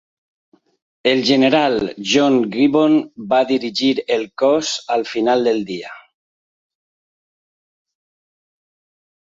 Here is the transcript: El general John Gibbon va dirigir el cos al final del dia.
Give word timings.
El 1.09 1.19
general 1.27 1.75
John 2.13 2.37
Gibbon 2.55 2.95
va 3.33 3.43
dirigir 3.53 3.91
el 4.17 4.25
cos 4.45 4.73
al 4.97 5.05
final 5.13 5.47
del 5.51 5.65
dia. 5.71 5.95